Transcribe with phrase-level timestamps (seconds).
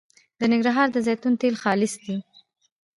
[0.39, 2.15] د ننګرهار د زیتون تېل خالص دي